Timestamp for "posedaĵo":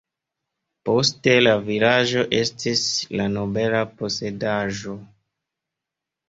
4.01-4.97